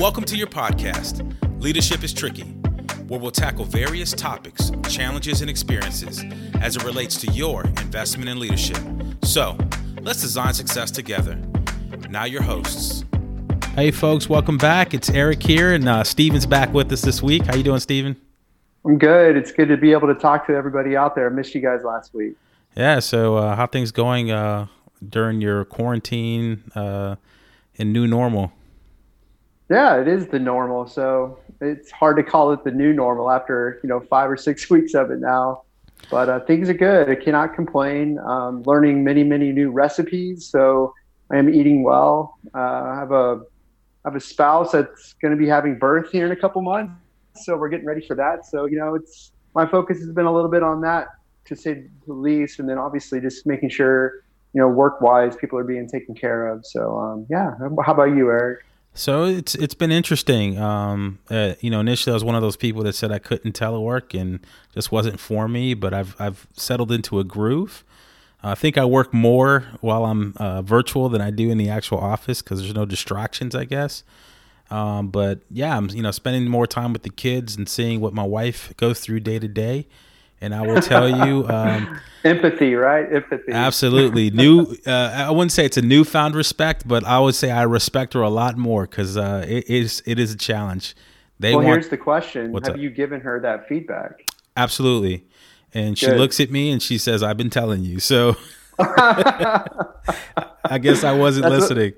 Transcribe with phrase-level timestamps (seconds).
[0.00, 1.24] Welcome to your podcast,
[1.60, 2.44] Leadership is Tricky,
[3.08, 6.22] where we'll tackle various topics, challenges, and experiences
[6.60, 8.78] as it relates to your investment in leadership.
[9.24, 9.58] So,
[10.00, 11.34] let's design success together.
[12.10, 13.04] Now, your hosts.
[13.74, 14.94] Hey, folks, welcome back.
[14.94, 17.46] It's Eric here, and uh, Steven's back with us this week.
[17.46, 18.16] How you doing, Steven?
[18.84, 19.36] I'm good.
[19.36, 21.26] It's good to be able to talk to everybody out there.
[21.26, 22.36] I missed you guys last week.
[22.76, 23.00] Yeah.
[23.00, 24.68] So, uh, how things going uh,
[25.08, 27.16] during your quarantine uh,
[27.78, 28.52] and new normal?
[29.70, 30.86] Yeah, it is the normal.
[30.86, 34.70] So it's hard to call it the new normal after you know five or six
[34.70, 35.62] weeks of it now.
[36.10, 37.10] But uh, things are good.
[37.10, 38.18] I cannot complain.
[38.20, 40.46] Um, learning many many new recipes.
[40.46, 40.94] So
[41.30, 42.38] I am eating well.
[42.54, 43.42] Uh, I have a
[44.04, 46.94] I have a spouse that's going to be having birth here in a couple months.
[47.34, 48.46] So we're getting ready for that.
[48.46, 51.08] So you know, it's my focus has been a little bit on that
[51.46, 54.22] to say the least, and then obviously just making sure
[54.54, 56.64] you know work wise people are being taken care of.
[56.64, 57.52] So um, yeah.
[57.84, 58.60] How about you, Eric?
[58.94, 60.58] So it's it's been interesting.
[60.58, 63.58] Um, uh, you know, initially I was one of those people that said I couldn't
[63.58, 64.40] telework and
[64.74, 65.74] just wasn't for me.
[65.74, 67.84] But I've I've settled into a groove.
[68.42, 71.98] I think I work more while I'm uh, virtual than I do in the actual
[71.98, 74.04] office because there's no distractions, I guess.
[74.70, 78.12] Um, but yeah, I'm you know spending more time with the kids and seeing what
[78.12, 79.86] my wife goes through day to day.
[80.40, 83.12] And I will tell you, um, empathy, right?
[83.12, 83.52] Empathy.
[83.52, 84.30] Absolutely.
[84.34, 84.76] New.
[84.86, 88.22] Uh, I wouldn't say it's a newfound respect, but I would say I respect her
[88.22, 90.94] a lot more because uh, it is it is a challenge.
[91.40, 92.78] They well, want, here's the question: Have up?
[92.78, 94.28] you given her that feedback?
[94.56, 95.24] Absolutely.
[95.74, 95.98] And Good.
[95.98, 98.36] she looks at me and she says, "I've been telling you." So
[98.78, 101.94] I guess I wasn't That's listening.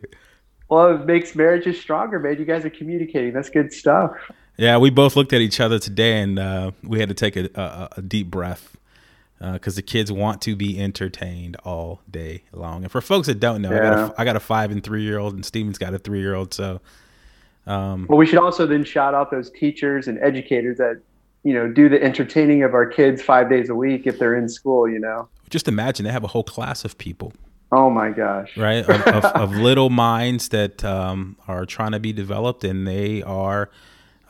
[0.69, 2.39] What, well, it makes marriages stronger, man.
[2.39, 3.33] You guys are communicating.
[3.33, 4.13] That's good stuff.
[4.61, 7.49] Yeah, we both looked at each other today, and uh, we had to take a,
[7.55, 8.77] a, a deep breath
[9.39, 12.83] because uh, the kids want to be entertained all day long.
[12.83, 13.79] And for folks that don't know, yeah.
[13.79, 15.99] I, got a, I got a five and three year old, and Steven's got a
[15.99, 16.53] three year old.
[16.53, 16.83] So,
[17.67, 21.01] um, well, we should also then shout out those teachers and educators that
[21.43, 24.47] you know do the entertaining of our kids five days a week if they're in
[24.47, 24.87] school.
[24.87, 27.33] You know, just imagine they have a whole class of people.
[27.73, 28.59] Oh my gosh!
[28.59, 33.23] Right, of, of, of little minds that um, are trying to be developed, and they
[33.23, 33.71] are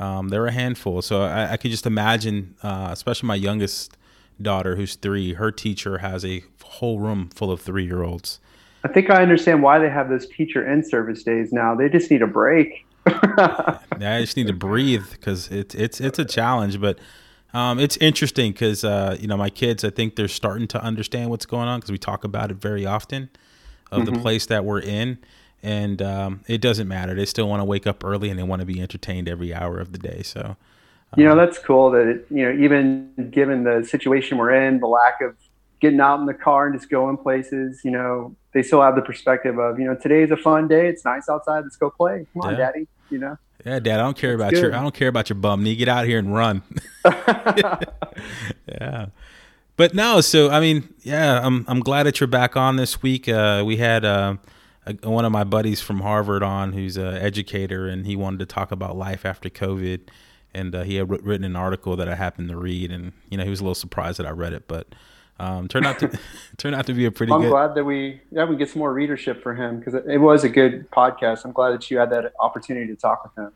[0.01, 1.03] um, they're a handful.
[1.03, 3.97] So I, I could just imagine, uh, especially my youngest
[4.41, 8.41] daughter, who's three, her teacher has a whole room full of three year olds.
[8.83, 11.75] I think I understand why they have those teacher in service days now.
[11.75, 12.87] They just need a break.
[13.07, 16.99] yeah, I just need to breathe because it's it's it's a challenge, but
[17.53, 19.85] um, it's interesting because uh, you know my kids.
[19.85, 22.87] I think they're starting to understand what's going on because we talk about it very
[22.87, 23.29] often
[23.91, 24.15] of mm-hmm.
[24.15, 25.19] the place that we're in
[25.63, 27.15] and um, it doesn't matter.
[27.15, 29.79] They still want to wake up early and they want to be entertained every hour
[29.79, 30.23] of the day.
[30.23, 30.57] So,
[31.13, 34.81] um, you know, that's cool that it, you know, even given the situation we're in,
[34.81, 35.37] the lack of
[35.81, 39.03] getting out in the car and just going places, you know, they still have the
[39.03, 40.89] perspective of, you know, today's a fun day.
[40.89, 41.65] It's nice outside.
[41.65, 42.27] Let's go play.
[42.33, 42.59] Come on, yeah.
[42.59, 42.89] daddy.
[43.11, 43.37] You know.
[43.65, 44.01] Yeah, Dad.
[44.01, 44.75] I don't care about your.
[44.75, 45.77] I don't care about your bum knee.
[45.77, 46.63] Get out here and run.
[47.05, 49.07] yeah.
[49.77, 53.29] But no, so I mean, yeah, I'm I'm glad that you're back on this week.
[53.29, 54.37] Uh, we had uh,
[55.03, 58.73] one of my buddies from Harvard on, who's an educator, and he wanted to talk
[58.73, 60.01] about life after COVID.
[60.53, 63.45] And uh, he had written an article that I happened to read, and you know
[63.45, 64.89] he was a little surprised that I read it, but
[65.39, 66.19] um, turned out to
[66.57, 67.31] turned out to be a pretty.
[67.31, 67.51] Good I'm good...
[67.51, 70.45] glad that we yeah we get some more readership for him because it, it was
[70.45, 71.45] a good podcast.
[71.45, 73.53] I'm glad that you had that opportunity to talk with him.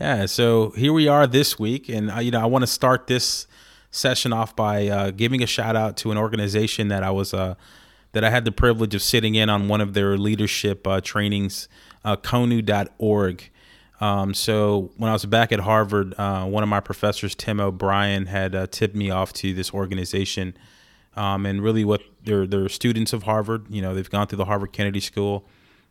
[0.00, 3.06] Yeah, so here we are this week, and uh, you know I want to start
[3.06, 3.46] this
[3.90, 7.54] session off by uh, giving a shout out to an organization that I was uh,
[8.14, 11.68] that I had the privilege of sitting in on one of their leadership uh, trainings,
[12.04, 13.50] uh, konu.org.
[14.00, 18.26] Um, so when I was back at Harvard, uh, one of my professors, Tim O'Brien,
[18.26, 20.56] had uh, tipped me off to this organization.
[21.16, 23.66] Um, and really, what they're, they're students of Harvard.
[23.68, 25.46] You know, they've gone through the Harvard Kennedy School,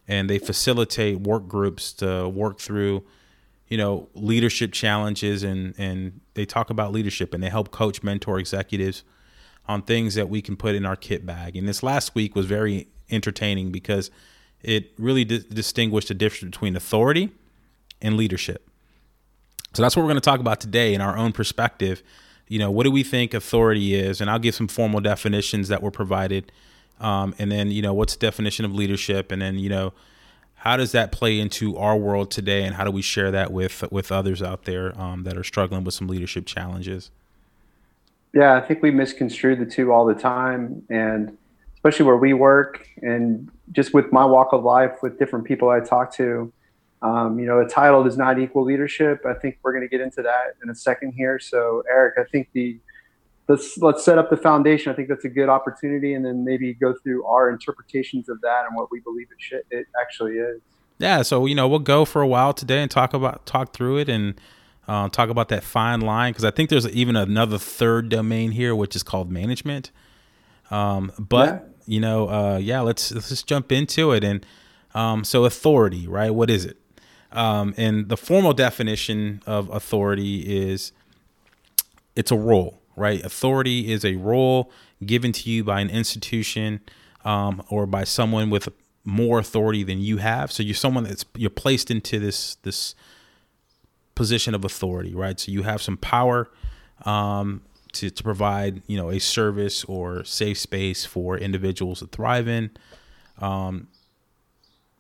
[0.08, 3.04] and they facilitate work groups to work through,
[3.68, 8.38] you know, leadership challenges, and and they talk about leadership, and they help coach, mentor
[8.38, 9.04] executives
[9.68, 11.56] on things that we can put in our kit bag.
[11.56, 14.12] And this last week was very entertaining because
[14.62, 17.32] it really di- distinguished the difference between authority
[18.02, 18.70] and leadership.
[19.74, 22.04] So that's what we're going to talk about today in our own perspective.
[22.48, 24.22] You know, what do we think authority is?
[24.22, 26.52] And I'll give some formal definitions that were provided.
[27.00, 29.32] Um, and then, you know, what's the definition of leadership?
[29.32, 29.94] And then, you know,
[30.56, 32.64] how does that play into our world today?
[32.64, 35.84] And how do we share that with with others out there um, that are struggling
[35.84, 37.10] with some leadership challenges?
[38.34, 41.38] Yeah, I think we misconstrue the two all the time, and
[41.76, 45.80] especially where we work, and just with my walk of life, with different people I
[45.80, 46.52] talk to.
[47.04, 49.26] Um, you know, a title does not equal leadership.
[49.26, 51.38] I think we're going to get into that in a second here.
[51.38, 52.80] So, Eric, I think the
[53.48, 54.92] let's let's set up the foundation.
[54.92, 58.66] I think that's a good opportunity, and then maybe go through our interpretations of that
[58.66, 60.62] and what we believe it should, it actually is.
[60.98, 63.98] Yeah, so you know we'll go for a while today and talk about talk through
[63.98, 64.40] it and
[64.88, 68.76] uh, talk about that fine line because I think there's even another third domain here
[68.76, 69.92] which is called management.
[70.72, 71.60] Um, but yeah.
[71.86, 74.46] you know, uh, yeah, let's let's just jump into it and
[74.94, 76.32] um, so authority, right?
[76.32, 76.78] What is it?
[77.32, 80.92] Um, and the formal definition of authority is
[82.16, 83.24] it's a role, right?
[83.24, 84.72] Authority is a role
[85.04, 86.82] given to you by an institution
[87.26, 88.70] um, or by someone with
[89.04, 90.52] more authority than you have.
[90.52, 92.96] So you're someone that's you're placed into this this
[94.16, 95.40] position of authority, right?
[95.40, 96.50] So you have some power
[97.06, 97.62] um,
[97.94, 102.72] to to provide you know a service or safe space for individuals to thrive in.
[103.40, 103.88] Um,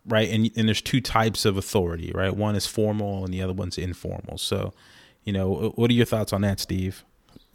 [0.06, 3.54] right and and there's two types of authority right one is formal and the other
[3.54, 4.74] one's informal so
[5.24, 7.04] you know what are your thoughts on that steve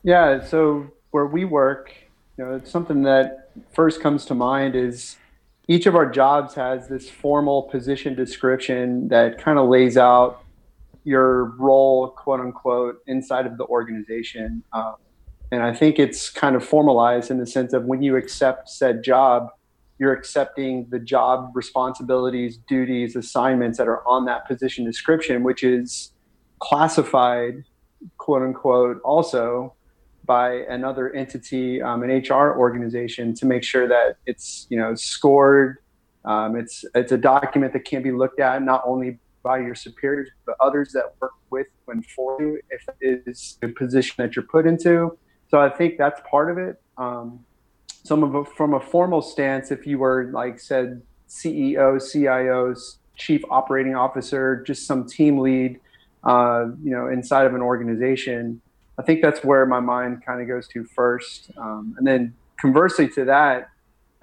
[0.03, 1.95] yeah so where we work
[2.37, 5.17] you know it's something that first comes to mind is
[5.67, 10.43] each of our jobs has this formal position description that kind of lays out
[11.09, 14.97] your role quote unquote inside of the organization um,
[15.53, 19.03] and i think it's kind of formalized in the sense of when you accept said
[19.03, 19.49] job
[19.99, 26.13] you're accepting the job responsibilities, duties, assignments that are on that position description, which is
[26.61, 27.65] classified,
[28.17, 29.75] quote unquote, also
[30.25, 35.79] by another entity, um, an HR organization, to make sure that it's you know scored.
[36.25, 40.29] Um, it's it's a document that can be looked at not only by your superiors
[40.45, 44.51] but others that work with and for you if it is the position that you're
[44.57, 45.17] put into.
[45.51, 46.75] So I think that's part of it.
[46.99, 47.47] Um,
[48.05, 53.41] some of a, from a formal stance, if you were like said CEO, CIOs, chief
[53.51, 55.81] operating officer, just some team lead,
[56.25, 58.61] uh, you know, inside of an organization,
[58.99, 61.51] I think that's where my mind kind of goes to first.
[61.57, 63.71] Um, and then conversely to that,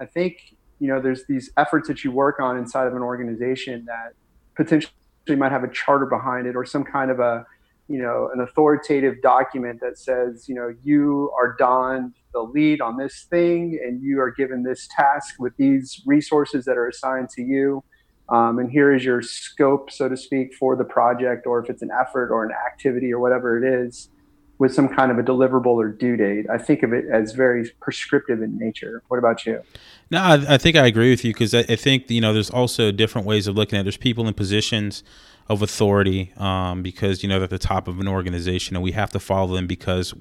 [0.00, 3.86] I think you know there's these efforts that you work on inside of an organization
[3.86, 4.12] that
[4.54, 4.92] potentially
[5.34, 7.44] might have a charter behind it or some kind of a
[7.88, 12.96] you know an authoritative document that says you know you are donned the lead on
[12.96, 17.42] this thing and you are given this task with these resources that are assigned to
[17.42, 17.82] you.
[18.28, 21.82] Um, and here is your scope so to speak for the project or if it's
[21.82, 24.10] an effort or an activity or whatever it is
[24.58, 26.46] with some kind of a deliverable or due date.
[26.50, 29.02] I think of it as very prescriptive in nature.
[29.08, 29.62] What about you?
[30.10, 32.50] No i, I think i agree with you because I, I think you know there's
[32.50, 33.84] also different ways of looking at it.
[33.84, 35.02] there's people in positions
[35.48, 38.92] of authority um, because you know they're at the top of an organization and we
[38.92, 40.14] have to follow them because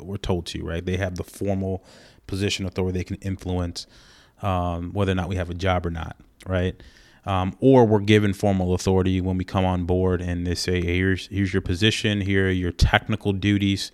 [0.00, 0.84] we're told to right?
[0.84, 1.84] They have the formal
[2.26, 3.86] position authority they can influence
[4.42, 6.16] um, whether or not we have a job or not
[6.46, 6.80] right
[7.30, 10.96] um, or we're given formal authority when we come on board and they say hey,
[10.96, 13.92] here's here's your position here are your technical duties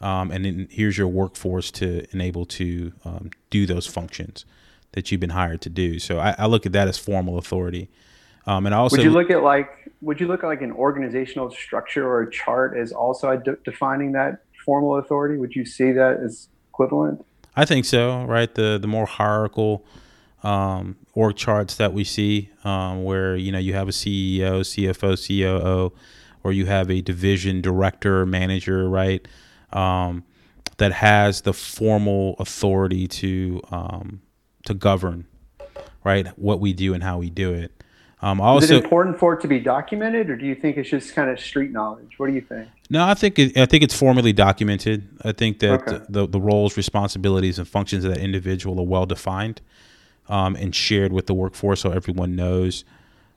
[0.00, 4.44] um, and then here's your workforce to enable to um, do those functions
[4.92, 7.88] that you've been hired to do so I, I look at that as formal authority
[8.46, 9.70] um, and also, would you look at like
[10.02, 14.12] would you look at like an organizational structure or a chart as also de- defining
[14.12, 15.38] that formal authority?
[15.38, 17.24] Would you see that as equivalent?
[17.56, 18.24] I think so.
[18.24, 19.84] Right, the the more hierarchical
[20.44, 25.16] um, org charts that we see, um, where you know you have a CEO, CFO,
[25.16, 25.92] COO,
[26.44, 29.26] or you have a division director, manager, right,
[29.72, 30.22] um,
[30.76, 34.20] that has the formal authority to um,
[34.66, 35.26] to govern,
[36.04, 37.72] right, what we do and how we do it.
[38.20, 40.88] Um, also, Is it important for it to be documented, or do you think it's
[40.88, 42.18] just kind of street knowledge?
[42.18, 42.68] What do you think?
[42.88, 45.08] No, I think it, I think it's formally documented.
[45.24, 46.04] I think that okay.
[46.08, 49.62] the the roles, responsibilities, and functions of that individual are well defined
[50.28, 52.84] um, and shared with the workforce, so everyone knows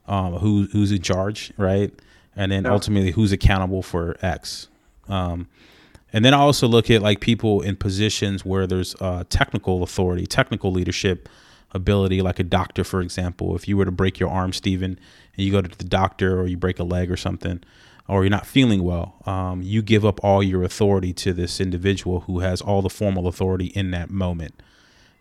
[0.07, 1.91] um, who who's in charge, right?
[2.35, 4.67] And then ultimately who's accountable for X.
[5.09, 5.47] Um,
[6.13, 10.25] and then I also look at like people in positions where there's uh, technical authority,
[10.25, 11.27] technical leadership
[11.71, 13.55] ability, like a doctor, for example.
[13.55, 16.47] If you were to break your arm, Steven, and you go to the doctor or
[16.47, 17.61] you break a leg or something,
[18.07, 22.21] or you're not feeling well, um, you give up all your authority to this individual
[22.21, 24.61] who has all the formal authority in that moment.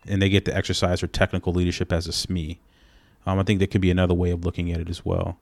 [0.07, 2.57] And they get to exercise their technical leadership as a SME.
[3.25, 5.37] Um, I think that could be another way of looking at it as well.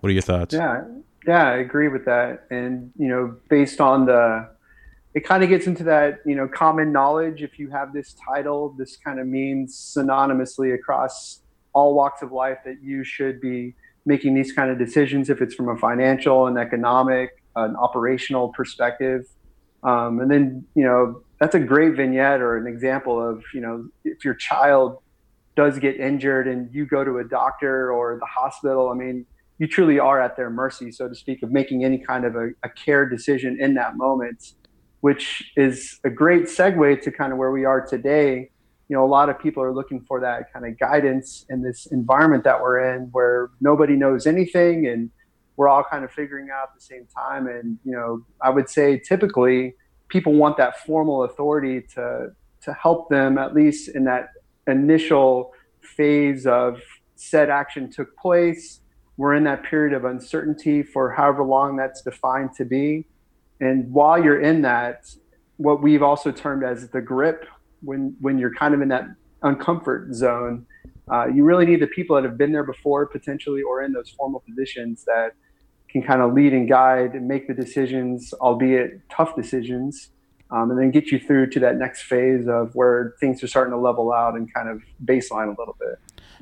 [0.00, 0.54] What are your thoughts?
[0.54, 0.84] Yeah,
[1.26, 2.44] yeah, I agree with that.
[2.50, 4.48] And, you know, based on the
[5.14, 8.74] it kind of gets into that you know common knowledge if you have this title
[8.78, 11.40] this kind of means synonymously across
[11.72, 13.74] all walks of life that you should be
[14.06, 19.26] making these kind of decisions if it's from a financial and economic an operational perspective
[19.82, 23.88] um, and then you know that's a great vignette or an example of you know
[24.04, 24.98] if your child
[25.56, 29.26] does get injured and you go to a doctor or the hospital i mean
[29.58, 32.50] you truly are at their mercy so to speak of making any kind of a,
[32.62, 34.52] a care decision in that moment
[35.00, 38.50] which is a great segue to kind of where we are today
[38.90, 41.86] you know, a lot of people are looking for that kind of guidance in this
[41.86, 45.10] environment that we're in where nobody knows anything and
[45.56, 47.46] we're all kind of figuring out at the same time.
[47.46, 49.74] And, you know, I would say typically
[50.10, 52.28] people want that formal authority to,
[52.62, 54.28] to help them at least in that
[54.66, 56.80] initial phase of
[57.16, 58.80] said action took place.
[59.16, 63.06] We're in that period of uncertainty for however long that's defined to be.
[63.60, 65.04] And while you're in that,
[65.56, 67.46] what we've also termed as the grip
[67.82, 69.04] when when you're kind of in that
[69.42, 70.66] uncomfort zone.
[71.10, 74.10] Uh, you really need the people that have been there before, potentially, or in those
[74.10, 75.32] formal positions that
[75.92, 80.10] can kind of lead and guide and make the decisions, albeit tough decisions,
[80.50, 83.72] um, and then get you through to that next phase of where things are starting
[83.72, 85.98] to level out and kind of baseline a little bit.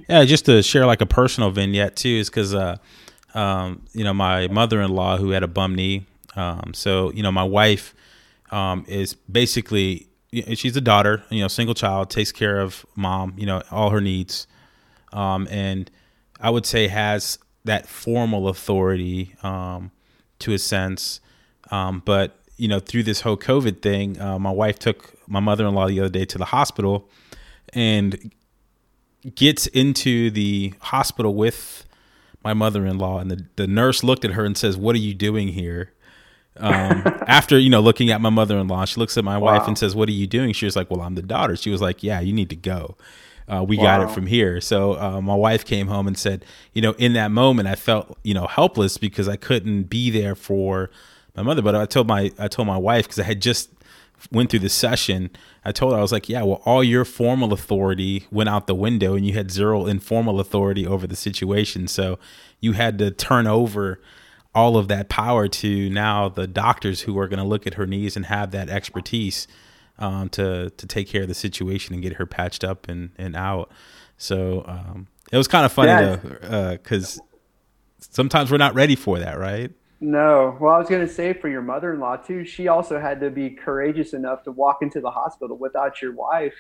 [0.09, 2.77] Yeah, just to share like a personal vignette too, is because uh,
[3.35, 6.07] um, you know my mother-in-law who had a bum knee.
[6.37, 7.95] Um, so you know my wife
[8.51, 10.09] um, is basically
[10.55, 14.01] she's a daughter, you know, single child, takes care of mom, you know, all her
[14.01, 14.47] needs,
[15.13, 15.91] um, and
[16.41, 17.39] I would say has
[17.69, 19.91] that formal authority um,
[20.41, 21.21] to a sense.
[21.71, 25.87] Um, but you know, through this whole COVID thing, uh, my wife took my mother-in-law
[25.87, 27.09] the other day to the hospital,
[27.73, 28.33] and
[29.35, 31.85] gets into the hospital with
[32.43, 35.49] my mother-in-law, and the the nurse looked at her and says, "What are you doing
[35.49, 35.93] here?"
[36.57, 39.59] Um, after you know looking at my mother-in-law, she looks at my wow.
[39.59, 41.71] wife and says, "What are you doing?" She was like, "Well, I'm the daughter." She
[41.71, 42.97] was like, "Yeah, you need to go."
[43.49, 43.85] Uh, we wow.
[43.85, 44.61] got it from here.
[44.61, 48.19] So uh, my wife came home and said, you know, in that moment, I felt
[48.23, 50.91] you know helpless because I couldn't be there for
[51.35, 51.63] my mother.
[51.63, 53.71] But I told my I told my wife because I had just
[54.31, 55.31] went through the session.
[55.65, 58.75] I told her I was like, yeah, well, all your formal authority went out the
[58.75, 61.89] window, and you had zero informal authority over the situation.
[61.89, 62.19] So
[62.61, 64.01] you had to turn over
[64.55, 67.87] all of that power to now the doctors who are going to look at her
[67.87, 69.47] knees and have that expertise
[69.99, 73.37] um, to to take care of the situation and get her patched up and and
[73.37, 73.71] out.
[74.17, 76.17] So um, it was kind of funny yeah.
[76.17, 77.23] though, because uh,
[77.99, 79.71] sometimes we're not ready for that, right?
[80.01, 80.57] No.
[80.61, 82.45] Well, I was going to say for your mother-in-law too.
[82.45, 86.55] She also had to be courageous enough to walk into the hospital without your wife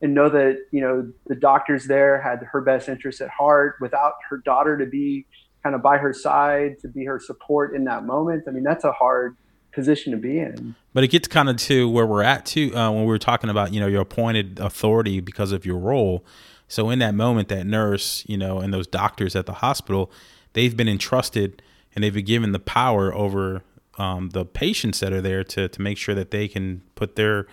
[0.00, 4.14] and know that you know the doctors there had her best interests at heart without
[4.28, 5.26] her daughter to be
[5.62, 8.44] kind of by her side to be her support in that moment.
[8.48, 9.36] I mean, that's a hard
[9.72, 10.74] position to be in.
[10.92, 13.50] But it gets kind of to where we're at too uh, when we were talking
[13.50, 16.24] about you know your appointed authority because of your role.
[16.68, 20.10] So in that moment, that nurse, you know, and those doctors at the hospital,
[20.54, 21.60] they've been entrusted
[21.94, 23.62] and they've been given the power over
[23.98, 27.46] um, the patients that are there to to make sure that they can put their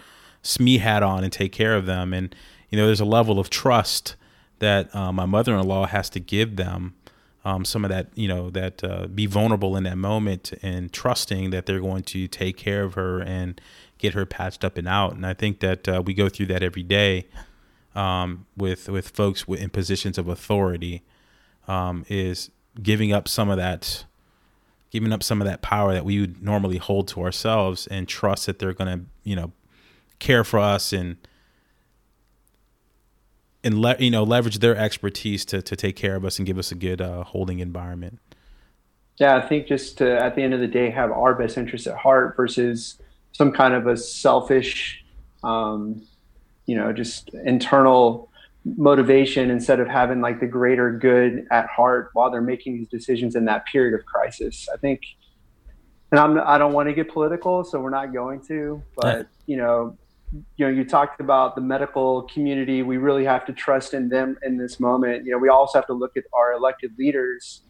[0.43, 2.13] SME hat on and take care of them.
[2.13, 2.33] And
[2.69, 4.15] you know, there's a level of trust
[4.59, 6.93] that uh, my mother-in-law has to give them
[7.45, 11.51] um, some of that, you know, that uh, be vulnerable in that moment and trusting
[11.51, 13.61] that they're going to take care of her and
[13.97, 15.13] get her patched up and out.
[15.13, 17.27] And I think that uh, we go through that every day
[17.95, 21.01] um, with with folks in positions of authority,
[21.67, 24.05] um, is giving up some of that,
[24.91, 28.45] giving up some of that power that we would normally hold to ourselves and trust
[28.45, 29.51] that they're going to, you know,
[30.19, 31.17] care for us and
[33.63, 36.57] and le- you know leverage their expertise to to take care of us and give
[36.57, 38.19] us a good uh, holding environment.
[39.19, 41.87] Yeah, I think just to at the end of the day have our best interests
[41.87, 42.97] at heart versus
[43.33, 45.03] some kind of a selfish,
[45.43, 46.01] um,
[46.65, 48.29] you know, just internal
[48.65, 53.35] motivation instead of having like the greater good at heart while they're making these decisions
[53.35, 54.67] in that period of crisis.
[54.73, 55.01] I think,
[56.11, 59.57] and I'm I don't want to get political, so we're not going to, but you
[59.57, 59.97] know,
[60.31, 62.83] you know, you talked about the medical community.
[62.83, 65.25] We really have to trust in them in this moment.
[65.25, 67.63] You know, we also have to look at our elected leaders.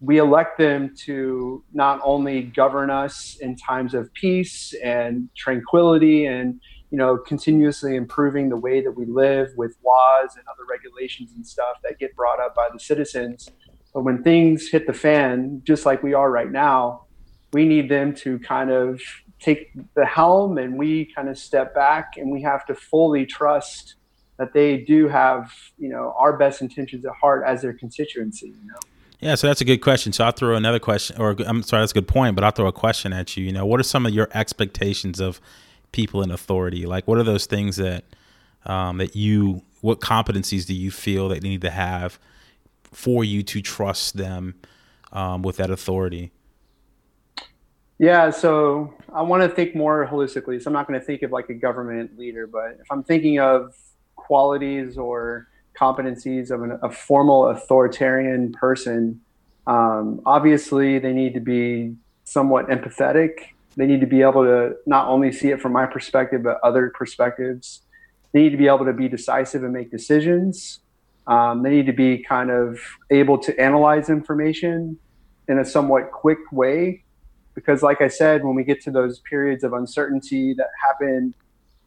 [0.00, 6.60] We elect them to not only govern us in times of peace and tranquility and,
[6.90, 11.46] you know, continuously improving the way that we live with laws and other regulations and
[11.46, 13.48] stuff that get brought up by the citizens.
[13.94, 17.06] But when things hit the fan, just like we are right now,
[17.52, 19.00] we need them to kind of
[19.42, 23.96] take the helm and we kind of step back and we have to fully trust
[24.38, 28.66] that they do have you know our best intentions at heart as their constituency you
[28.66, 28.78] know?
[29.20, 30.12] Yeah so that's a good question.
[30.12, 32.68] So i'll throw another question or i'm sorry that's a good point but i'll throw
[32.68, 33.44] a question at you.
[33.44, 35.40] You know what are some of your expectations of
[35.90, 36.86] people in authority?
[36.86, 38.04] Like what are those things that
[38.64, 42.18] um, that you what competencies do you feel that they need to have
[42.84, 44.54] for you to trust them
[45.12, 46.30] um, with that authority
[48.02, 50.60] yeah, so I want to think more holistically.
[50.60, 53.38] So I'm not going to think of like a government leader, but if I'm thinking
[53.38, 53.76] of
[54.16, 55.46] qualities or
[55.78, 59.20] competencies of an, a formal authoritarian person,
[59.68, 61.94] um, obviously they need to be
[62.24, 63.34] somewhat empathetic.
[63.76, 66.90] They need to be able to not only see it from my perspective, but other
[66.92, 67.82] perspectives.
[68.32, 70.80] They need to be able to be decisive and make decisions.
[71.28, 72.80] Um, they need to be kind of
[73.12, 74.98] able to analyze information
[75.46, 77.04] in a somewhat quick way.
[77.54, 81.34] Because, like I said, when we get to those periods of uncertainty that happen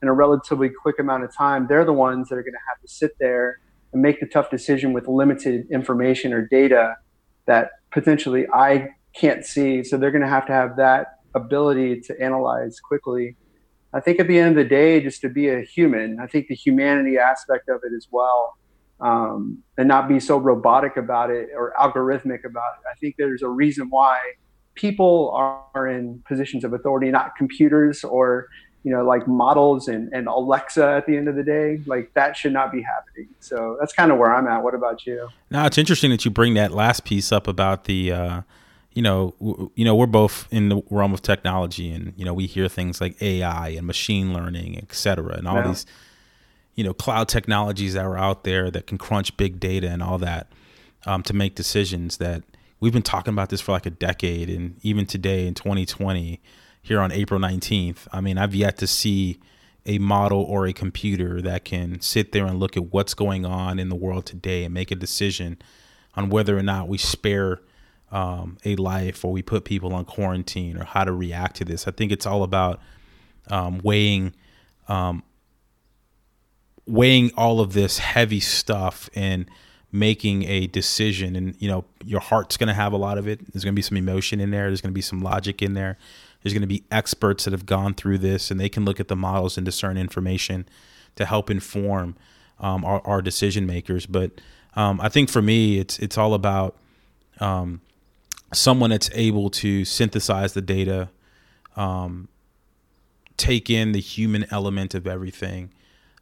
[0.02, 2.80] in a relatively quick amount of time, they're the ones that are going to have
[2.82, 3.60] to sit there
[3.94, 6.96] and make the tough decision with limited information or data
[7.48, 9.84] that potentially I can't see.
[9.84, 13.36] So they're going to have to have that ability to analyze quickly.
[13.94, 16.48] I think at the end of the day, just to be a human, I think
[16.48, 18.58] the humanity aspect of it as well,
[19.00, 22.86] um, and not be so robotic about it or algorithmic about it.
[22.92, 24.20] I think there's a reason why
[24.76, 28.48] people are in positions of authority, not computers or
[28.84, 31.82] you know like models and, and alexa at the end of the day.
[31.86, 33.30] Like that should not be happening.
[33.40, 34.64] So that's kind of where i'm at.
[34.64, 35.30] What about you?
[35.50, 38.42] Now it's interesting that you bring that last piece up about the uh,
[38.96, 42.34] you know w- you know we're both in the realm of technology and you know
[42.34, 45.68] we hear things like ai and machine learning et cetera and all yeah.
[45.68, 45.86] these
[46.76, 50.18] you know cloud technologies that are out there that can crunch big data and all
[50.18, 50.48] that
[51.06, 52.44] um, to make decisions that
[52.86, 56.40] we've been talking about this for like a decade and even today in 2020
[56.84, 58.08] here on April 19th.
[58.12, 59.40] I mean, I've yet to see
[59.88, 63.80] a model or a computer that can sit there and look at what's going on
[63.80, 65.58] in the world today and make a decision
[66.14, 67.60] on whether or not we spare
[68.12, 71.88] um, a life or we put people on quarantine or how to react to this.
[71.88, 72.80] I think it's all about
[73.50, 74.36] um, weighing
[74.88, 75.24] um,
[76.86, 79.50] weighing all of this heavy stuff and
[79.96, 83.40] making a decision and you know your heart's going to have a lot of it.
[83.52, 84.68] There's going to be some emotion in there.
[84.68, 85.98] There's going to be some logic in there.
[86.44, 89.08] There's going to be experts that have gone through this and they can look at
[89.08, 90.68] the models and discern information
[91.16, 92.16] to help inform
[92.60, 94.06] um, our, our, decision makers.
[94.06, 94.32] But
[94.76, 96.76] um, I think for me, it's it's all about
[97.40, 97.82] um,
[98.54, 101.10] someone that's able to synthesize the data,
[101.76, 102.28] um,
[103.38, 105.72] take in the human element of everything,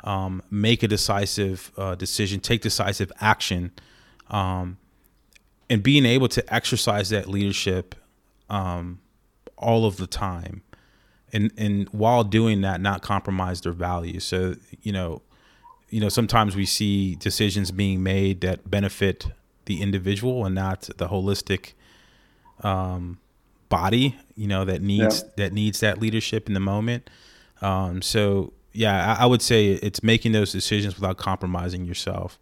[0.03, 3.71] um, make a decisive uh, decision, take decisive action,
[4.29, 4.77] um,
[5.69, 7.95] and being able to exercise that leadership
[8.49, 8.99] um,
[9.57, 10.63] all of the time
[11.33, 15.21] and and while doing that not compromise their values so you know
[15.89, 19.27] you know sometimes we see decisions being made that benefit
[19.65, 21.73] the individual and not the holistic
[22.61, 23.17] um,
[23.67, 25.29] body you know that needs yeah.
[25.37, 27.09] that needs that leadership in the moment
[27.61, 32.39] um, so yeah I, I, would say it's making those decisions without compromising yourself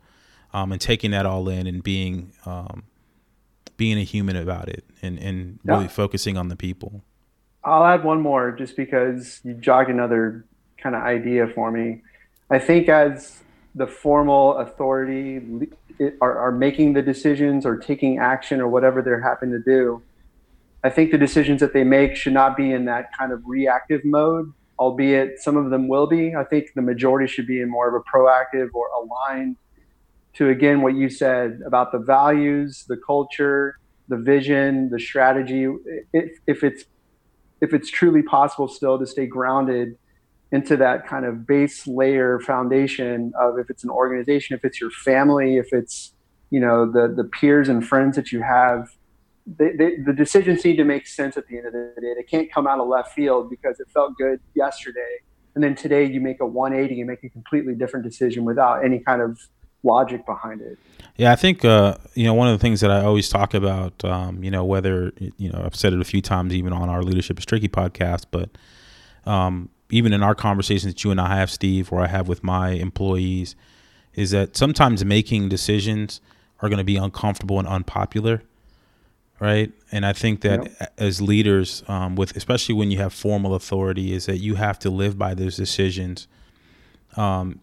[0.53, 2.83] um, and taking that all in and being um,
[3.77, 5.73] being a human about it and, and yeah.
[5.73, 7.03] really focusing on the people
[7.63, 10.45] I'll add one more just because you jogged another
[10.77, 12.01] kind of idea for me.
[12.49, 13.41] I think as
[13.75, 15.69] the formal authority
[16.21, 20.01] are, are making the decisions or taking action or whatever they're happening to do,
[20.83, 24.03] I think the decisions that they make should not be in that kind of reactive
[24.03, 26.33] mode, albeit some of them will be.
[26.35, 29.55] I think the majority should be in more of a proactive or aligned
[30.33, 35.67] to, again, what you said about the values, the culture, the vision, the strategy.
[36.13, 36.85] If, if it's
[37.61, 39.97] if it's truly possible still to stay grounded
[40.51, 44.89] into that kind of base layer foundation of if it's an organization, if it's your
[44.89, 46.11] family, if it's
[46.49, 48.89] you know the the peers and friends that you have,
[49.45, 52.13] the decisions need to make sense at the end of the day.
[52.15, 55.19] They can't come out of left field because it felt good yesterday,
[55.56, 58.99] and then today you make a 180 and make a completely different decision without any
[58.99, 59.39] kind of
[59.84, 60.77] logic behind it.
[61.17, 64.04] Yeah, I think uh, you know one of the things that I always talk about,
[64.06, 67.04] um, you know, whether you know I've said it a few times even on our
[67.04, 68.49] Leadership is Tricky podcast, but
[69.25, 72.43] um, even in our conversations that you and I have, Steve, or I have with
[72.43, 73.56] my employees,
[74.13, 76.21] is that sometimes making decisions
[76.62, 78.43] are going to be uncomfortable and unpopular,
[79.41, 79.73] right?
[79.91, 80.93] And I think that yep.
[80.99, 84.91] as leaders, um, with especially when you have formal authority, is that you have to
[84.91, 86.27] live by those decisions.
[87.17, 87.60] Um,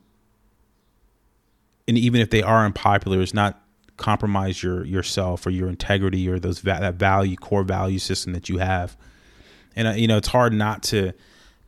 [1.86, 3.62] and even if they are unpopular, it's not
[3.96, 8.58] compromise your yourself or your integrity or those that value core value system that you
[8.58, 8.96] have.
[9.76, 11.12] And uh, you know, it's hard not to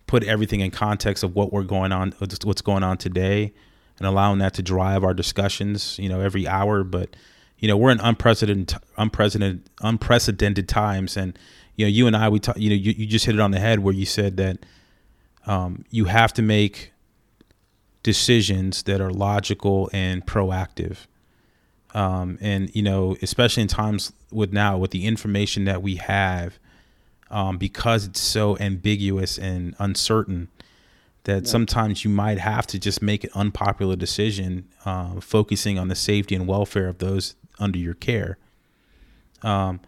[0.08, 3.54] put everything in context of what we're going on, what's going on today,
[3.98, 6.00] and allowing that to drive our discussions.
[6.00, 6.82] You know, every hour.
[6.82, 7.14] But
[7.60, 11.38] you know, we're in unprecedented, unprecedented, unprecedented times, and
[11.76, 12.58] you know, you and I, we talk.
[12.58, 14.58] You know, you, you just hit it on the head where you said that
[15.46, 16.92] um, you have to make
[18.02, 21.06] decisions that are logical and proactive.
[21.92, 26.58] Um, and you know, especially in times with now with the information that we have,
[27.30, 30.48] um, because it's so ambiguous and uncertain,
[31.24, 31.50] that yeah.
[31.50, 36.34] sometimes you might have to just make an unpopular decision, uh, focusing on the safety
[36.34, 38.38] and welfare of those under your care.
[39.42, 39.80] Um,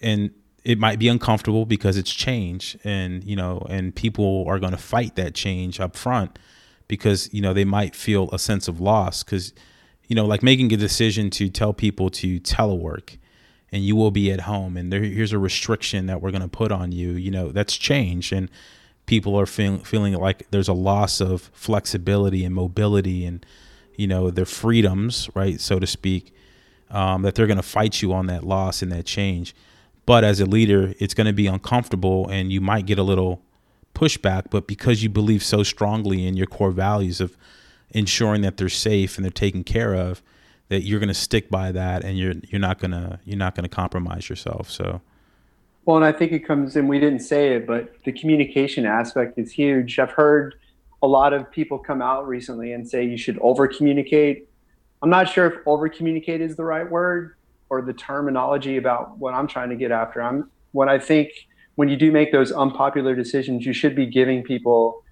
[0.00, 0.30] and
[0.64, 4.78] it might be uncomfortable because it's change, and you know, and people are going to
[4.78, 6.38] fight that change up front
[6.88, 9.52] because you know they might feel a sense of loss because
[10.08, 13.16] you know like making a decision to tell people to telework
[13.72, 16.48] and you will be at home and there, here's a restriction that we're going to
[16.48, 18.50] put on you you know that's change and
[19.06, 23.44] people are feeling feeling like there's a loss of flexibility and mobility and
[23.96, 26.34] you know their freedoms right so to speak
[26.94, 29.54] um, that they're going to fight you on that loss and that change.
[30.06, 33.42] But as a leader it's going to be uncomfortable and you might get a little
[33.94, 37.36] pushback but because you believe so strongly in your core values of
[37.90, 40.20] ensuring that they're safe and they're taken care of
[40.68, 43.54] that you're going to stick by that and you're you're not going to you're not
[43.54, 44.70] going to compromise yourself.
[44.70, 45.00] So
[45.84, 49.38] well and i think it comes in we didn't say it but the communication aspect
[49.38, 49.98] is huge.
[49.98, 50.56] I've heard
[51.02, 54.48] a lot of people come out recently and say you should over communicate
[55.04, 57.36] i'm not sure if over communicate is the right word
[57.68, 61.30] or the terminology about what i'm trying to get after i'm what i think
[61.76, 65.02] when you do make those unpopular decisions you should be giving people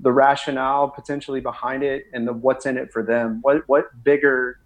[0.00, 4.58] the rationale potentially behind it and the what's in it for them what what bigger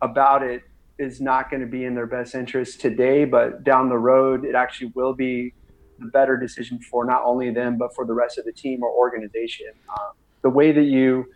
[0.00, 0.62] about it
[0.98, 4.54] is not going to be in their best interest today, but down the road, it
[4.54, 5.54] actually will be
[5.98, 8.90] the better decision for not only them, but for the rest of the team or
[8.90, 9.68] organization.
[9.90, 10.12] Um,
[10.42, 11.26] the way that you,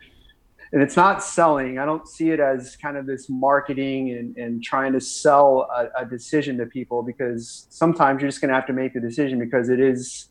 [0.73, 4.63] and it's not selling, I don't see it as kind of this marketing and, and
[4.63, 8.67] trying to sell a, a decision to people because sometimes you're just going to have
[8.67, 10.29] to make the decision because it is,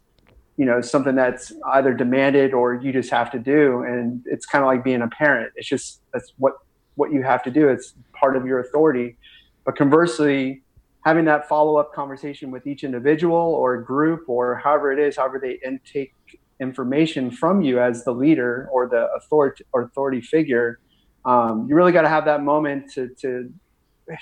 [0.58, 3.84] you know, something that's either demanded or you just have to do.
[3.84, 5.54] And it's kind of like being a parent.
[5.56, 6.54] It's just, that's what
[6.96, 7.70] what you have to do.
[7.70, 9.18] It's part of your authority.
[9.66, 10.64] But conversely,
[11.06, 15.40] having that follow up conversation with each individual or group or however it is, however
[15.40, 16.14] they intake
[16.62, 20.80] information from you as the leader or the authority authority figure,
[21.26, 23.52] um, you really got to have that moment to, to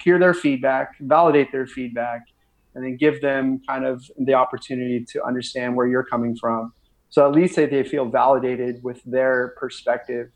[0.04, 2.22] hear their feedback, validate their feedback,
[2.74, 6.74] and then give them kind of the opportunity to understand where you're coming from.
[7.10, 10.30] So at least they feel validated with their perspective.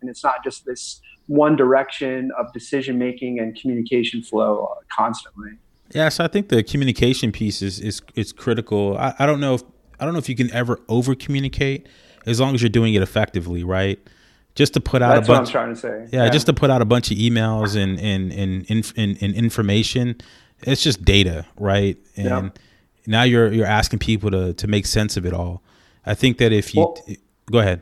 [0.00, 5.52] And it's not just this one direction of decision making and communication flow constantly.
[5.94, 8.96] Yeah, so I think the communication piece is is, is critical.
[8.96, 9.62] I, I don't know if
[10.02, 11.86] I don't know if you can ever over communicate
[12.26, 14.00] as long as you're doing it effectively, right?
[14.56, 15.54] Just to put out That's a bunch.
[15.54, 16.16] What I'm trying to say.
[16.16, 19.22] Yeah, yeah, just to put out a bunch of emails and and and, and, and,
[19.22, 20.16] and information.
[20.62, 21.96] It's just data, right?
[22.16, 22.48] And yeah.
[23.06, 25.62] now you're you're asking people to to make sense of it all.
[26.04, 26.98] I think that if you well,
[27.48, 27.80] go ahead.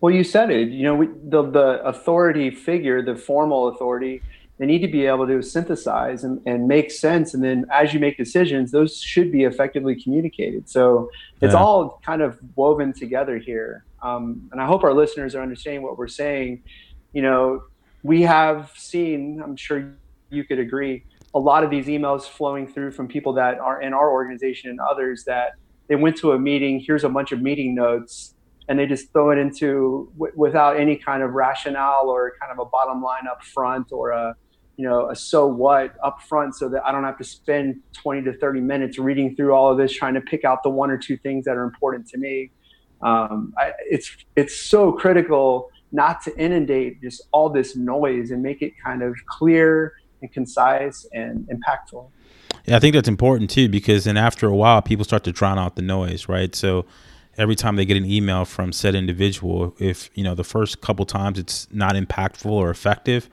[0.00, 0.70] Well, you said it.
[0.70, 4.22] You know, we, the the authority figure, the formal authority,
[4.58, 7.32] they need to be able to synthesize and, and make sense.
[7.32, 10.68] And then as you make decisions, those should be effectively communicated.
[10.68, 11.60] So it's yeah.
[11.60, 13.84] all kind of woven together here.
[14.02, 16.62] Um, and I hope our listeners are understanding what we're saying.
[17.12, 17.62] You know,
[18.02, 19.92] we have seen, I'm sure
[20.30, 23.92] you could agree, a lot of these emails flowing through from people that are in
[23.94, 25.52] our organization and others that
[25.86, 28.34] they went to a meeting, here's a bunch of meeting notes
[28.68, 32.58] and they just throw it into w- without any kind of rationale or kind of
[32.58, 34.36] a bottom line up front or a
[34.78, 38.22] you know a so what up front so that i don't have to spend 20
[38.22, 40.96] to 30 minutes reading through all of this trying to pick out the one or
[40.96, 42.50] two things that are important to me.
[43.02, 48.62] Um, I, it's it's so critical not to inundate just all this noise and make
[48.62, 52.08] it kind of clear and concise and impactful.
[52.66, 55.58] Yeah i think that's important too because then after a while people start to drown
[55.58, 56.54] out the noise right?
[56.54, 56.86] So
[57.36, 61.04] every time they get an email from said individual, if you know the first couple
[61.04, 63.28] times it's not impactful or effective,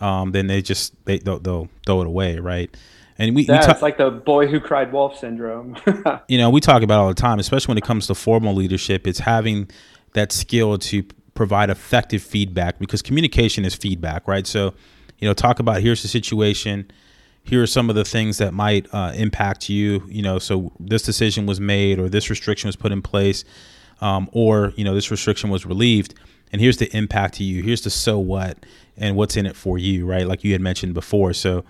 [0.00, 2.74] um, then they just they they'll, they'll, throw it away, right?
[3.18, 5.76] And we, yeah, we ta- it's like the boy who cried wolf syndrome.
[6.28, 9.06] you know, we talk about all the time, especially when it comes to formal leadership.
[9.06, 9.68] It's having
[10.12, 11.02] that skill to
[11.34, 14.46] provide effective feedback because communication is feedback, right?
[14.46, 14.74] So,
[15.18, 16.90] you know, talk about here's the situation
[17.48, 20.02] here are some of the things that might uh, impact you.
[20.08, 23.44] You know, so this decision was made, or this restriction was put in place,
[24.00, 26.14] um, or you know, this restriction was relieved,
[26.52, 27.62] and here's the impact to you.
[27.62, 28.64] Here's the so what
[28.96, 30.26] and what's in it for you, right?
[30.26, 31.32] Like you had mentioned before.
[31.32, 31.64] So,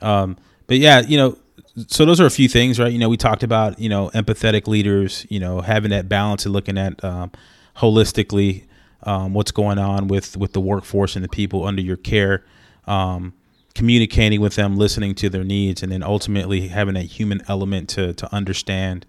[0.00, 1.38] um, but yeah, you know,
[1.86, 2.92] so those are a few things, right?
[2.92, 6.52] You know, we talked about you know empathetic leaders, you know, having that balance and
[6.52, 7.32] looking at um,
[7.76, 8.64] holistically
[9.02, 12.44] um, what's going on with with the workforce and the people under your care.
[12.86, 13.34] Um,
[13.74, 18.12] communicating with them, listening to their needs, and then ultimately having that human element to
[18.14, 19.04] to understand,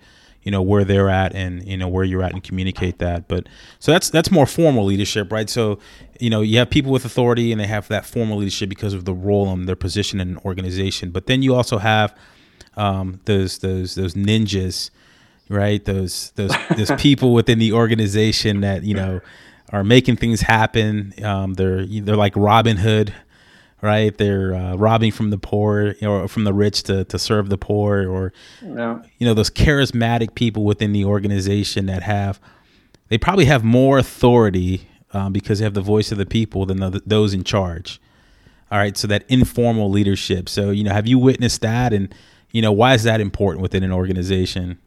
[0.46, 3.28] you know, where they're at and you know where you're at and communicate that.
[3.28, 5.50] But so that's that's more formal leadership, right?
[5.50, 5.80] So,
[6.20, 9.06] you know, you have people with authority and they have that formal leadership because of
[9.06, 11.10] the role and their position in an organization.
[11.10, 12.16] But then you also have
[12.78, 14.92] um, those those those ninjas,
[15.50, 15.84] right?
[15.84, 19.22] Those those those people within the organization that you know
[19.72, 21.12] are making things happen.
[21.24, 23.16] Um, they're they're like Robin Hood
[23.86, 24.17] right?
[24.17, 28.10] They're uh, robbing from the poor or from the rich to, to serve the poor,
[28.10, 29.02] or yeah.
[29.19, 32.39] you know those charismatic people within the organization that have
[33.10, 36.80] they probably have more authority um, because they have the voice of the people than
[36.80, 38.02] the, those in charge.
[38.71, 40.50] All right, so that informal leadership.
[40.50, 42.13] So you know, have you witnessed that, and
[42.52, 44.80] you know, why is that important within an organization?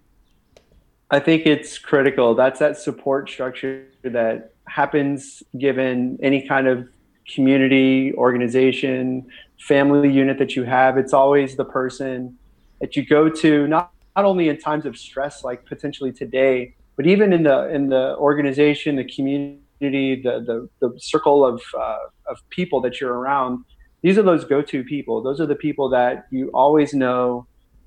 [1.11, 2.35] I think it's critical.
[2.35, 6.89] That's that support structure that happens given any kind of
[7.33, 9.27] community, organization,
[9.61, 10.97] family unit that you have.
[10.97, 12.37] It's always the person
[12.81, 17.07] that you go to, not, not only in times of stress, like potentially today, but
[17.07, 22.39] even in the in the organization, the community, the the, the circle of uh, of
[22.51, 23.65] people that you're around.
[24.03, 25.23] These are those go-to people.
[25.23, 27.47] Those are the people that you always know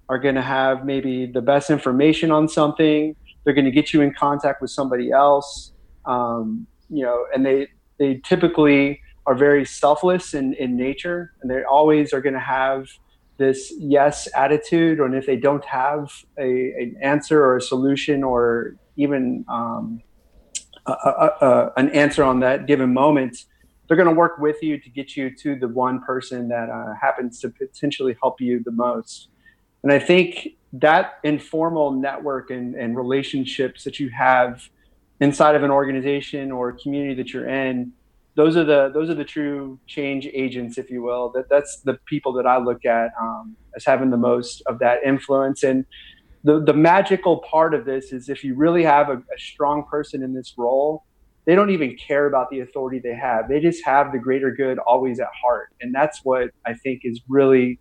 [0.09, 3.15] are going to have maybe the best information on something.
[3.43, 5.71] They're going to get you in contact with somebody else,
[6.05, 11.63] um, you know, and they they typically are very selfless in, in nature, and they
[11.63, 12.87] always are going to have
[13.37, 14.99] this yes attitude.
[14.99, 20.01] And if they don't have a, an answer or a solution or even um,
[20.85, 23.45] a, a, a, an answer on that given moment,
[23.87, 26.93] they're going to work with you to get you to the one person that uh,
[26.99, 29.29] happens to potentially help you the most.
[29.83, 34.69] And I think that informal network and, and relationships that you have
[35.19, 37.91] inside of an organization or community that you're in,
[38.35, 41.31] those are the those are the true change agents, if you will.
[41.33, 44.99] That that's the people that I look at um, as having the most of that
[45.05, 45.63] influence.
[45.63, 45.85] And
[46.43, 50.23] the the magical part of this is if you really have a, a strong person
[50.23, 51.03] in this role,
[51.45, 53.49] they don't even care about the authority they have.
[53.49, 57.19] They just have the greater good always at heart, and that's what I think is
[57.27, 57.79] really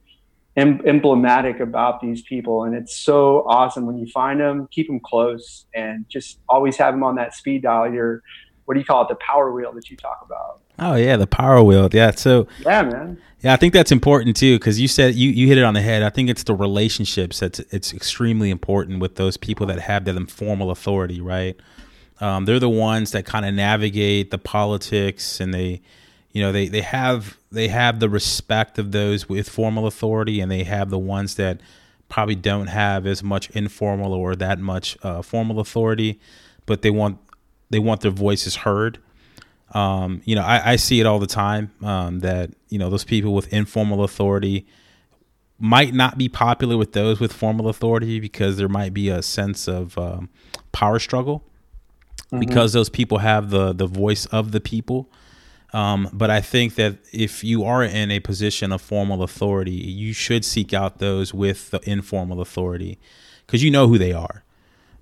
[0.56, 2.64] em- emblematic about these people.
[2.64, 6.94] And it's so awesome when you find them, keep them close, and just always have
[6.94, 7.92] them on that speed dial.
[7.92, 8.22] Your
[8.70, 9.08] what do you call it?
[9.08, 10.60] The power wheel that you talk about.
[10.78, 11.88] Oh yeah, the power wheel.
[11.90, 12.12] Yeah.
[12.12, 13.20] So yeah, man.
[13.40, 15.80] Yeah, I think that's important too because you said you you hit it on the
[15.80, 16.04] head.
[16.04, 20.14] I think it's the relationships that's it's extremely important with those people that have that
[20.14, 21.56] informal authority, right?
[22.20, 25.82] Um, they're the ones that kind of navigate the politics and they
[26.30, 30.48] you know they they have they have the respect of those with formal authority and
[30.48, 31.60] they have the ones that
[32.08, 36.20] probably don't have as much informal or that much uh, formal authority
[36.66, 37.18] but they want
[37.70, 38.98] they want their voices heard
[39.72, 43.04] um, you know I, I, see it all the time um, that you know those
[43.04, 44.66] people with informal authority
[45.58, 49.68] might not be popular with those with formal authority because there might be a sense
[49.68, 50.28] of um,
[50.72, 51.44] power struggle
[52.16, 52.40] mm-hmm.
[52.40, 55.08] because those people have the the voice of the people
[55.72, 60.12] um, but I think that if you are in a position of formal authority, you
[60.12, 62.98] should seek out those with the informal authority
[63.46, 64.44] because you know who they are.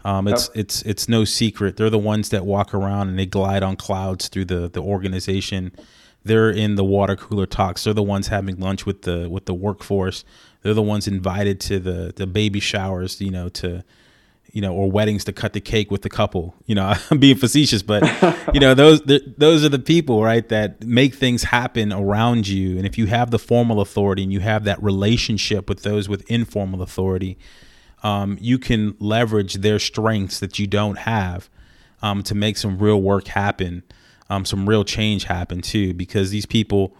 [0.08, 0.56] Um, it's yep.
[0.56, 1.76] it's it's no secret.
[1.76, 5.72] They're the ones that walk around and they glide on clouds through the the organization.
[6.24, 7.84] They're in the water cooler talks.
[7.84, 10.24] They're the ones having lunch with the with the workforce.
[10.62, 13.20] They're the ones invited to the the baby showers.
[13.20, 13.84] You know to
[14.50, 16.54] you know, or weddings to cut the cake with the couple.
[16.64, 18.02] You know, I'm being facetious, but
[18.54, 22.78] you know, those those are the people, right, that make things happen around you.
[22.78, 26.22] And if you have the formal authority and you have that relationship with those with
[26.30, 27.36] informal authority,
[28.02, 31.48] um, you can leverage their strengths that you don't have
[32.02, 33.82] um, to make some real work happen,
[34.30, 35.94] um, some real change happen too.
[35.94, 36.96] Because these people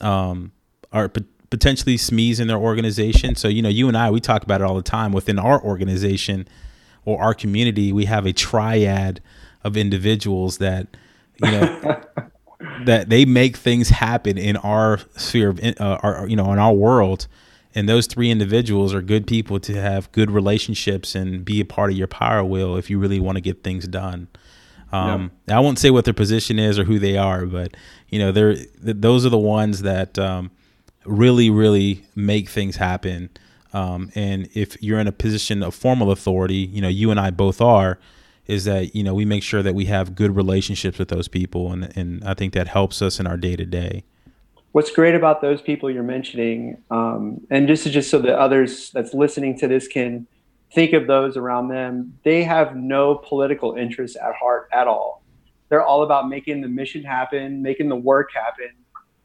[0.00, 0.52] um,
[0.92, 3.34] are potentially SMEs in their organization.
[3.34, 5.62] So you know, you and I, we talk about it all the time within our
[5.62, 6.46] organization
[7.04, 9.20] or our community, we have a triad
[9.64, 10.88] of individuals that
[11.42, 12.02] you know
[12.84, 16.72] that they make things happen in our sphere of uh, our you know in our
[16.72, 17.26] world
[17.74, 21.90] and those three individuals are good people to have good relationships and be a part
[21.90, 24.28] of your power wheel if you really want to get things done
[24.92, 27.74] um, I won't say what their position is or who they are, but
[28.10, 30.50] you know, they're th- those are the ones that um,
[31.06, 33.30] really, really make things happen
[33.72, 37.30] um, and if you're in a position of formal authority, you know, you and I
[37.30, 37.98] both are,
[38.46, 41.72] is that, you know, we make sure that we have good relationships with those people.
[41.72, 44.04] And, and I think that helps us in our day to day.
[44.72, 49.12] What's great about those people you're mentioning, um, and just just so that others that's
[49.12, 50.26] listening to this can
[50.74, 55.22] think of those around them, they have no political interest at heart at all.
[55.68, 58.70] They're all about making the mission happen, making the work happen,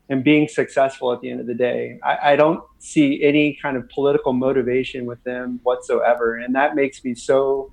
[0.09, 1.99] and being successful at the end of the day.
[2.03, 6.37] I, I, don't see any kind of political motivation with them whatsoever.
[6.37, 7.69] And that makes me so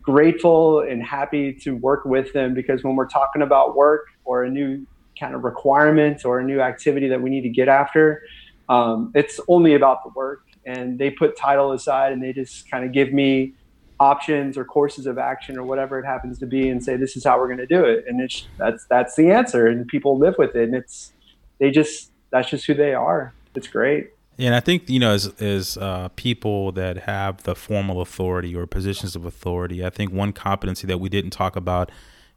[0.00, 4.50] grateful and happy to work with them because when we're talking about work or a
[4.50, 4.86] new
[5.18, 8.22] kind of requirement or a new activity that we need to get after,
[8.68, 10.44] um, it's only about the work.
[10.64, 13.54] And they put title aside and they just kind of give me
[14.00, 17.24] options or courses of action or whatever it happens to be and say this is
[17.24, 20.34] how we're going to do it and it's that's that's the answer and people live
[20.38, 21.12] with it and it's
[21.60, 23.32] they just that's just who they are.
[23.54, 24.10] It's great.
[24.38, 28.66] And I think you know, as as uh, people that have the formal authority or
[28.66, 31.92] positions of authority, I think one competency that we didn't talk about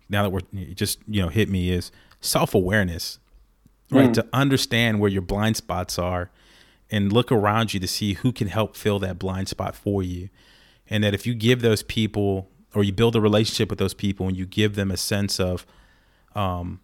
[0.09, 0.41] now that we're
[0.75, 3.19] just you know hit me is self awareness,
[3.91, 4.09] right?
[4.09, 4.13] Mm.
[4.13, 6.31] To understand where your blind spots are,
[6.91, 10.29] and look around you to see who can help fill that blind spot for you,
[10.89, 14.27] and that if you give those people or you build a relationship with those people
[14.27, 15.65] and you give them a sense of
[16.35, 16.81] um,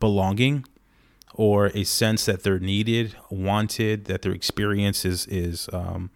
[0.00, 0.64] belonging
[1.34, 6.10] or a sense that they're needed, wanted, that their experience is is um,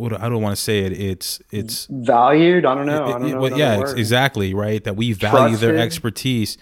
[0.00, 0.92] what I don't want to say it.
[0.92, 2.64] It's it's valued.
[2.64, 3.06] I don't know.
[3.06, 4.82] It, I don't know yeah, exactly right.
[4.82, 5.60] That we value Trusted.
[5.60, 6.58] their expertise,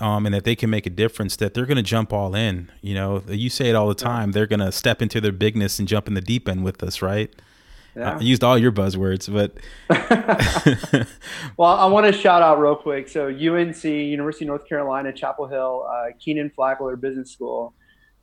[0.00, 1.36] um, and that they can make a difference.
[1.36, 2.70] That they're going to jump all in.
[2.80, 4.32] You know, you say it all the time.
[4.32, 7.02] They're going to step into their bigness and jump in the deep end with us,
[7.02, 7.34] right?
[7.96, 8.18] Yeah.
[8.18, 9.56] I used all your buzzwords, but
[11.56, 13.08] well, I want to shout out real quick.
[13.08, 17.74] So UNC, University of North Carolina, Chapel Hill, uh, Kenan Flagler Business School.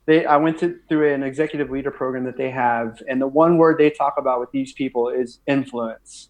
[0.06, 3.56] They, I went to, through an executive leader program that they have, and the one
[3.56, 6.28] word they talk about with these people is influence,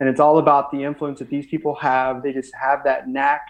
[0.00, 2.22] and it's all about the influence that these people have.
[2.22, 3.42] They just have that knack,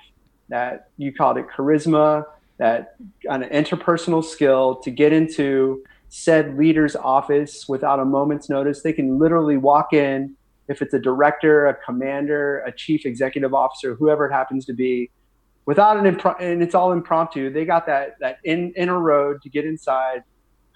[0.50, 2.24] that you called it charisma,
[2.58, 2.96] that
[3.26, 8.82] kind of interpersonal skill to get into said leader's office without a moment's notice.
[8.82, 10.36] They can literally walk in,
[10.68, 15.10] if it's a director, a commander, a chief executive officer, whoever it happens to be,
[15.66, 17.52] without an imp- and it's all impromptu.
[17.52, 20.22] They got that that in, inner road to get inside,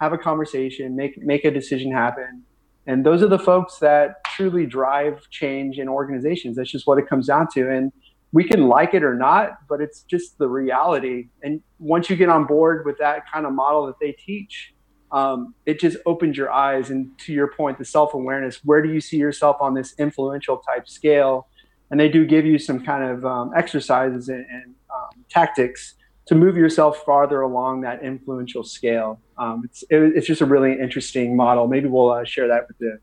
[0.00, 2.42] have a conversation, make make a decision happen.
[2.86, 6.56] And those are the folks that truly drive change in organizations.
[6.56, 7.70] That's just what it comes down to.
[7.70, 7.92] And
[8.32, 11.28] we can like it or not, but it's just the reality.
[11.42, 14.74] And once you get on board with that kind of model that they teach,
[15.12, 16.90] um, it just opens your eyes.
[16.90, 20.58] And to your point, the self awareness where do you see yourself on this influential
[20.58, 21.48] type scale?
[21.90, 25.94] And they do give you some kind of um, exercises and, and um, tactics
[26.26, 29.18] to move yourself farther along that influential scale.
[29.38, 31.66] Um, it's, it, it's just a really interesting model.
[31.66, 32.98] Maybe we'll uh, share that with the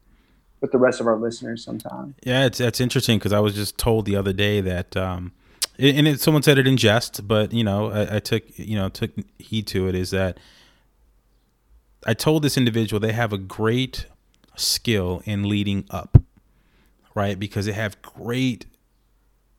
[0.61, 2.15] with the rest of our listeners sometime.
[2.23, 5.31] Yeah, it's that's interesting because I was just told the other day that, um,
[5.77, 8.89] and it, someone said it in jest, but you know, I, I took you know
[8.89, 9.95] took heed to it.
[9.95, 10.39] Is that
[12.05, 14.05] I told this individual they have a great
[14.55, 16.21] skill in leading up,
[17.15, 17.39] right?
[17.39, 18.65] Because they have great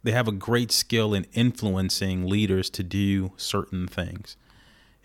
[0.06, 4.36] they have a great skill in influencing leaders to do certain things.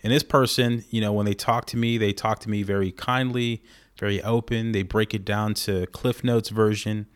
[0.02, 2.92] And this person, you know, when they talk to me, they talk to me very
[2.92, 3.62] kindly,
[3.98, 4.72] very open.
[4.72, 7.06] They break it down to Cliff Notes version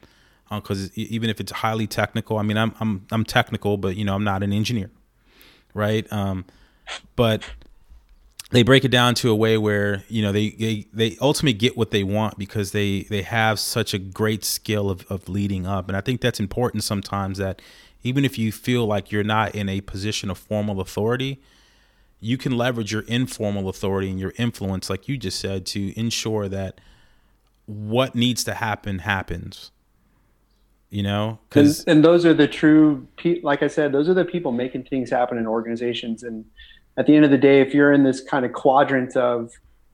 [0.50, 4.04] because uh, even if it's highly technical, I mean, I'm I'm I'm technical, but you
[4.04, 4.90] know, I'm not an engineer,
[5.72, 6.10] right?
[6.12, 6.44] Um,
[7.14, 7.44] but
[8.56, 11.76] they break it down to a way where you know they, they they ultimately get
[11.76, 15.88] what they want because they they have such a great skill of, of leading up.
[15.88, 17.60] And i think that's important sometimes that
[18.02, 21.40] even if you feel like you're not in a position of formal authority
[22.18, 26.48] you can leverage your informal authority and your influence like you just said to ensure
[26.48, 26.80] that
[27.66, 29.70] what needs to happen happens
[30.88, 31.38] you know?
[31.48, 33.06] Because and, and those are the true
[33.42, 36.22] like i said those are the people making things happen in organizations.
[36.22, 36.44] And
[36.96, 39.52] at the end of the day, if you're in this kind of quadrant of,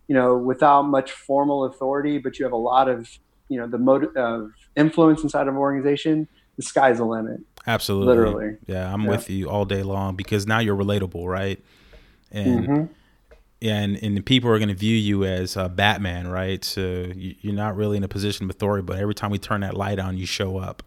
[0.09, 3.09] you know, without much formal authority, but you have a lot of,
[3.49, 7.41] you know, the mode of influence inside of an organization, the sky's the limit.
[7.67, 8.07] Absolutely.
[8.09, 8.57] Literally.
[8.67, 9.11] Yeah, I'm yeah.
[9.11, 11.63] with you all day long because now you're relatable, right?
[12.31, 12.85] And mm-hmm.
[13.63, 16.65] and and people are going to view you as uh, Batman, right?
[16.65, 19.77] So you're not really in a position of authority, but every time we turn that
[19.77, 20.83] light on, you show up.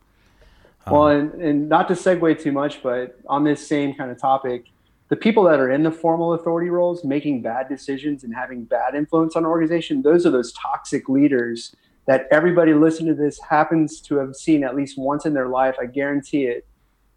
[0.85, 4.19] Um, well, and, and not to segue too much, but on this same kind of
[4.19, 4.65] topic,
[5.09, 8.95] the people that are in the formal authority roles making bad decisions and having bad
[8.95, 11.75] influence on an organization those are those toxic leaders
[12.07, 15.75] that everybody listening to this happens to have seen at least once in their life
[15.81, 16.65] i guarantee it.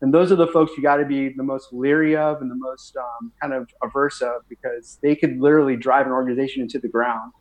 [0.01, 2.55] And those are the folks you got to be the most leery of and the
[2.55, 6.89] most um, kind of averse of because they could literally drive an organization into the
[6.89, 7.33] ground.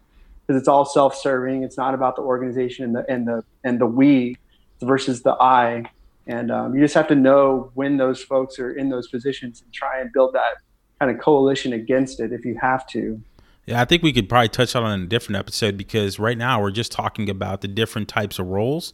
[0.45, 3.85] Because it's all self-serving it's not about the organization and the and the and the
[3.85, 4.37] we
[4.81, 5.83] versus the i
[6.27, 9.73] and um, you just have to know when those folks are in those positions and
[9.73, 10.57] try and build that
[10.99, 13.21] kind of coalition against it if you have to.
[13.65, 16.37] Yeah, I think we could probably touch on it in a different episode because right
[16.37, 18.93] now we're just talking about the different types of roles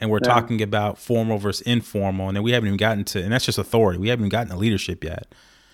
[0.00, 0.28] and we're yeah.
[0.28, 3.58] talking about formal versus informal and then we haven't even gotten to and that's just
[3.58, 3.98] authority.
[3.98, 5.32] We haven't even gotten to leadership yet.